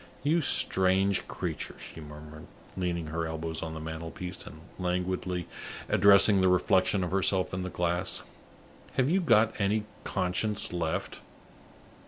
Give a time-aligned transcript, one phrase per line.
[0.23, 5.47] "You strange creature!" she murmured, leaning her elbows on the mantelpiece, and languidly
[5.89, 8.23] addressing the reflection of herself in the glass.
[8.93, 11.21] "Have you got any conscience left?